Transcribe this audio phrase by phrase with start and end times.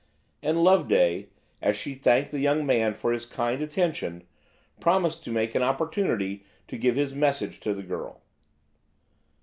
[0.41, 1.27] And Loveday,
[1.61, 4.23] as she thanked the young man for his kind attention,
[4.79, 8.23] promised to make an opportunity to give his message to the girl.